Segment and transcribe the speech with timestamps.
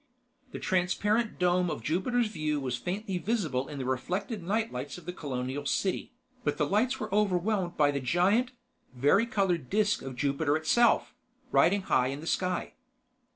[0.51, 5.05] The transparent dome of Jupiter's View was faintly visible in the reflected night lights of
[5.05, 6.11] the colonial city,
[6.43, 8.51] but the lights were overwhelmed by the giant,
[8.95, 11.13] vari colored disc of Jupiter itself,
[11.51, 12.73] riding high in the sky.